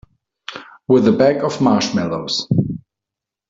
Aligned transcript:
With 0.87 1.07
a 1.07 1.11
bag 1.11 1.43
of 1.43 1.61
marshmallows. 1.61 2.47